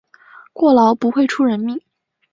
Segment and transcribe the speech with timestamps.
[0.51, 1.79] 过劳不会出人命